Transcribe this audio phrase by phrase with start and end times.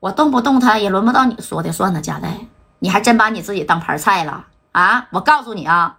[0.00, 2.34] 我动不动他也轮不到你说的算呢，佳代，
[2.78, 5.06] 你还真把你自己当盘菜了啊！
[5.10, 5.98] 我告诉你啊，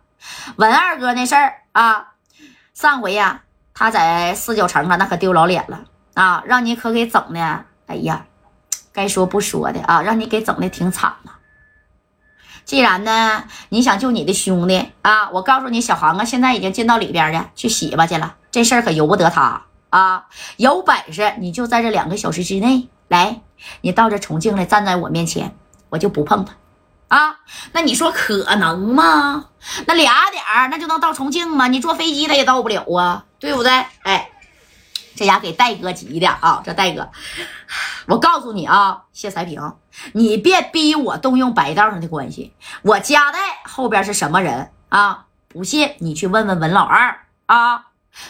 [0.56, 2.14] 文二哥那事儿啊，
[2.74, 3.44] 上回呀，
[3.76, 5.82] 他在四九城啊，那可丢老脸了
[6.16, 8.26] 啊，让你可给整的，哎呀，
[8.92, 11.34] 该说不说的啊，让你给整的挺惨呐。
[12.66, 19.62] 既然呢，你想救你的兄弟啊，我告诉你，小航啊，现在已经进到里边了去洗吧去了，这事儿可由不得他
[19.92, 20.26] 啊。
[20.58, 23.42] 有本事你就在这两个小时之内来，
[23.82, 25.54] 你到这重庆来，站在我面前，
[25.90, 26.56] 我就不碰他
[27.14, 27.40] 啊。
[27.74, 29.50] 那你说可能吗？
[29.86, 31.68] 那俩点儿那就能到重庆吗？
[31.68, 33.86] 你坐飞机他也到不了啊，对不对？
[34.04, 34.30] 哎，
[35.18, 37.10] 这家给戴哥急的啊，这戴哥，
[38.08, 39.62] 我告诉你啊，谢才平。
[40.14, 45.26] 你别逼我动用白道上的关系，我家代后边是什么人啊？
[45.50, 47.88] 不信你去问问文老二啊！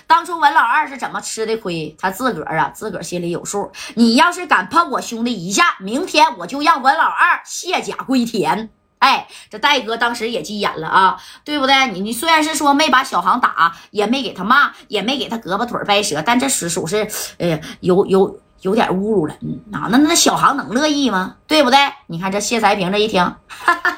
[0.08, 3.72] 当初文老二是怎么吃的亏，他自个儿啊自个儿心里有数。
[3.95, 8.70] 你要是敢碰我兄弟一下，明天我就让文老二卸甲归田。
[9.00, 11.92] 哎，这戴哥当时也急眼了啊，对不对？
[11.92, 18.39] 你你虽然是说没把小航打，也没给他骂，也没给他胳膊腿掰折，但这实属是呃有有。
[18.61, 21.38] 有点侮辱了，嗯啊，那那小航能乐意吗？
[21.48, 21.80] 对不对？
[22.05, 23.98] 你看这谢才平这一听，哈哈，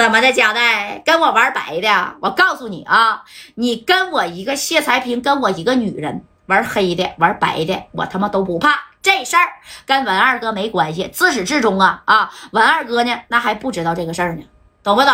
[0.00, 2.14] 怎么的，贾代跟我玩白的？
[2.22, 3.22] 我告诉你啊，
[3.56, 8.80] 你跟我一个谢才平，跟我一个女人玩黑的，玩白的，我他妈都不怕。
[9.02, 9.46] 这事儿
[9.84, 14.44] 跟文二哥没关系，自始至终啊啊，文二哥呢，那还不知道这个事儿呢，
[14.82, 15.12] 懂不懂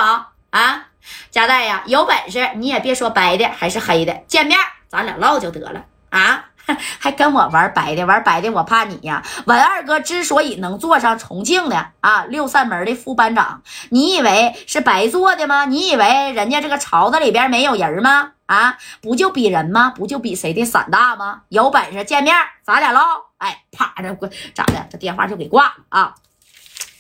[0.51, 0.87] 啊？
[1.33, 6.45] 贾代呀，有本事你也别说白的还是黑的，见面咱俩唠就得了啊。
[6.99, 9.23] 还跟我玩白的，玩白的，我怕你呀！
[9.47, 15.65] 文二哥之所以能坐上重庆的啊六扇门的副班长，你以为是白做的吗？
[15.65, 18.33] 你以为人家这个朝子里边没有人吗？
[18.47, 19.91] 啊，不就比人吗？
[19.91, 21.43] 不就比谁的伞大吗？
[21.49, 23.01] 有本事见面，咱俩唠！
[23.39, 24.15] 哎，啪，这
[24.55, 24.87] 咋的？
[24.91, 26.15] 这电话就给挂啊！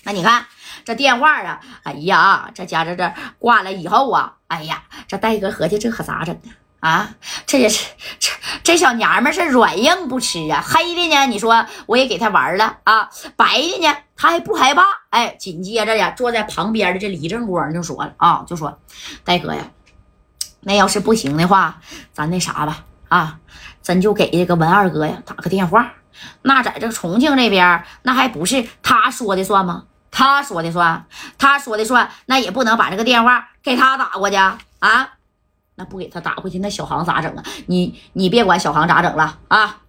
[0.04, 0.46] 那你看
[0.84, 6.52] 这电话啊，哎呀，这家这这挂了以后啊，哎呀，这戴哥合计这可咋整呢？
[6.80, 7.10] 啊，
[7.46, 7.86] 这也是
[8.62, 14.84] 这小娘们是软硬不吃啊，黑的呢，你说我也给他玩了啊，白的呢，他还不害怕。
[15.10, 18.78] 哎，紧接着呀，坐在旁边的这李正光就说了啊，就说
[19.24, 19.62] 戴哥呀，
[20.60, 21.80] 那要是不行的话，
[22.12, 23.38] 咱那啥吧啊，
[23.80, 25.92] 咱就给这个文二哥呀打个电话。
[26.42, 29.84] 那在这重庆这边，那还不是他说的算吗？
[30.10, 31.06] 他说的算，
[31.36, 34.58] 他说的算，那也不能把这个电话给他打过去啊。
[35.76, 37.42] 那不给他打回去，那小航咋整啊？
[37.66, 39.82] 你你别管小航咋整了啊！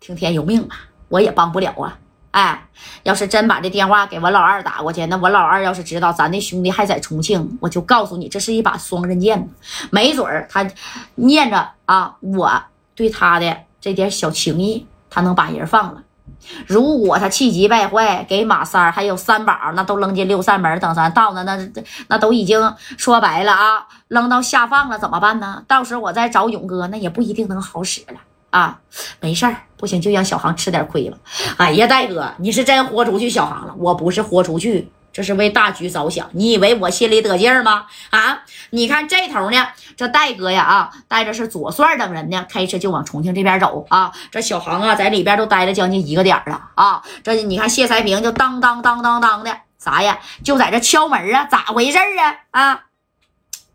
[0.00, 0.76] 听天由命吧，
[1.08, 1.98] 我也帮不了啊。
[2.32, 2.66] 哎，
[3.04, 9.48] 要是真把这电话给文老二打过去，那文老二要是知道咱的兄弟还在重庆，我就告诉你，这是一把双刃剑，
[9.90, 10.68] 没准儿他
[11.14, 12.62] 念着啊，我
[12.94, 16.02] 对他的这点小情谊，他能把人放了。
[16.66, 21.58] 如果他气急败坏，给马三还有三宝那都扔进六扇门，等咱到那那
[22.08, 25.62] 那都已经说白了啊，扔到下放了，怎么办呢？
[25.66, 28.18] 到时候我再找勇哥，那也不一定能好使了
[28.50, 28.80] 啊。
[29.20, 31.18] 没事儿，不行就让小航吃点亏了。
[31.56, 34.90] 哎呀，戴哥，你是真豁出去小航了，我不是豁出去。
[35.14, 37.86] 这是为大局着想，你以为我心里得劲儿吗？
[38.10, 44.12] 啊，你看这头呢，这戴哥呀啊，带着是左帅等人呢，开车就往重庆这边走啊。
[44.32, 47.00] 这小航啊，在里边都待了将近一个点了啊。
[47.22, 52.60] 这你看谢才平就当当当当当的啥呀，就在这敲门啊，咋回事啊？
[52.62, 52.80] 啊，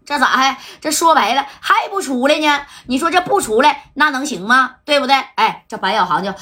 [0.05, 2.65] 这咋还这说白了还不出来呢？
[2.87, 4.75] 你说这不出来那能行吗？
[4.83, 5.15] 对不对？
[5.35, 6.33] 哎，这白小航就。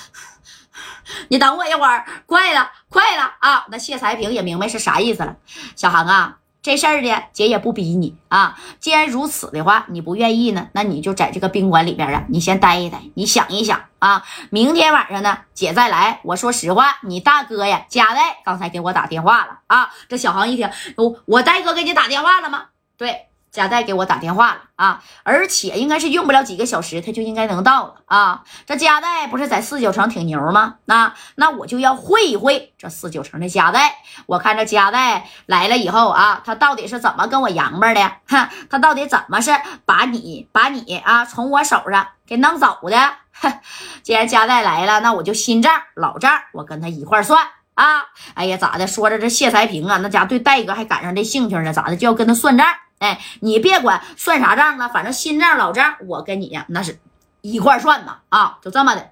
[1.29, 3.65] 你等我一会儿，快了，快了啊！
[3.69, 5.35] 那谢才平也明白是啥意思了。
[5.75, 8.57] 小航啊，这事儿呢，姐也不逼你啊。
[8.79, 14.23] 既然如此的话，你不愿意呢，那你就在这个宾馆里边啊，你先待一待，你想一想啊。
[14.49, 16.19] 明天晚上呢，姐再来。
[16.23, 19.89] 我说实话，你大哥呀，佳代刚才给我打电话了啊。
[20.09, 22.65] 这小航一听，我我大哥给你打电话了吗？
[22.97, 23.27] 对。
[23.57, 28.43] 贾代给我打电话了啊，而且应该是用不了几个小时，他就应该能到了啊。
[28.67, 30.75] 这贾代不是在四九城挺牛吗？
[30.85, 33.95] 那那我就要会一会这四九城的贾代。
[34.27, 38.11] 我看这贾代来了以后啊，他到底是怎么跟我洋巴的？
[38.27, 39.49] 哼，他到底怎么是
[39.85, 42.95] 把你把你啊从我手上给弄走的？
[43.41, 43.51] 哼，
[44.03, 47.43] 既然贾代来了，那我就新账老账，我跟他一块算
[47.73, 48.03] 啊。
[48.35, 48.85] 哎呀，咋的？
[48.85, 52.67] 说着这谢才平啊，那家对戴哥还赶上这兴趣呢，咋的就要跟他算账？
[52.99, 56.99] 哎，你别管算啥账了，反正新账老账，我跟你呀那是
[57.41, 59.11] 一块算吧啊，就这么的。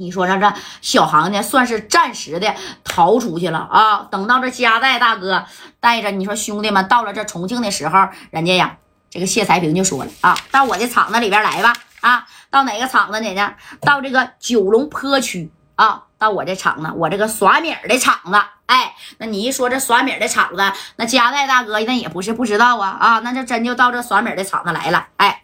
[0.00, 2.54] 你说让这小航呢，算是暂时的
[2.84, 4.06] 逃出去了啊。
[4.10, 5.44] 等到这加代大哥
[5.80, 8.78] 带着你说兄弟们到了这重庆的时候，人家呀，
[9.10, 13.54] 这个谢才平就说了啊，到我的厂子里边来吧啊，到哪个厂子里呢？
[13.80, 18.38] 到这个九龙坡区啊到我这厂子，我这个耍米儿的厂子。
[18.66, 25.06] 哎，那你一说这耍米儿的厂子，那加代大哥那也不是不知道啊啊，那就真就到这耍米儿的厂子来了。
[25.16, 25.42] 哎，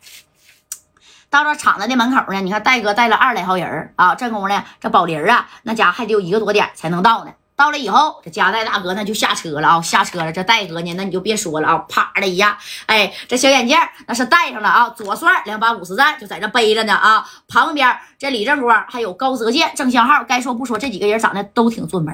[1.30, 7.32] 到这厂子的门口呢，你看戴哥带了二来号人啊，这功夫呢，这宝林啊，那家还得有一个多点才能到呢。
[7.56, 10.32] 到了以后，这加代大哥那就下车了啊，下车了。
[10.32, 13.78] 这戴哥呢，那你就别说了啊，啪的一下，哎，这小眼镜
[14.08, 17.24] 那是戴上了啊，左帅两把五十弹就在这背着呢啊。
[17.46, 22.12] 旁边这李正光还有高泽健、郑相浩，该说不说，这几个人长得都挺俊美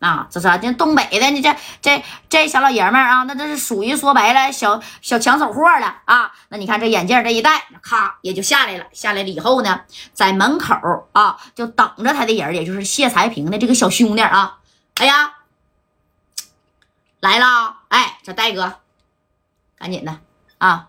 [0.00, 0.26] 的啊。
[0.30, 6.32] 这是这东北的，你这这这小老爷们啊，那这是属于说白了小小抢手货了啊。
[6.48, 8.84] 那你看这眼镜这一戴，咔也就下来了。
[8.94, 9.82] 下来了以后呢，
[10.14, 10.74] 在门口
[11.12, 14.54] 啊就等着他的人，也就是谢才平的这个小兄弟啊。
[14.98, 15.32] 哎呀，
[17.20, 17.76] 来了！
[17.86, 18.80] 哎，这戴哥，
[19.78, 20.18] 赶紧的
[20.58, 20.88] 啊，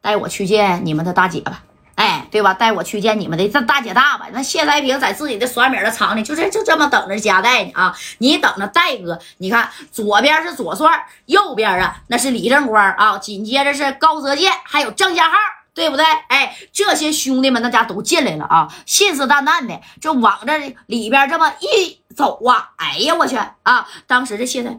[0.00, 1.62] 带我去见你们的大姐吧！
[1.94, 2.52] 哎，对吧？
[2.52, 4.26] 带我去见你们的这大姐大吧。
[4.32, 7.96] 那谢才平在自己的甩米的厂里，就这就这么等着加代呢啊！
[8.18, 15.36] 你等着戴哥，你看左边是左帅，右边啊那是李正光啊，紧接着是高泽健，还有郑家浩。
[15.74, 16.04] 对不对？
[16.28, 20.56] 哎，这些兄弟们那家都进来了啊，信誓旦旦的就往这
[20.86, 22.70] 里边这么一走啊！
[22.76, 23.88] 哎呀，我去啊！
[24.06, 24.78] 当时这现在